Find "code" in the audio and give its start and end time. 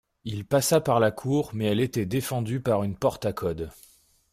3.33-3.69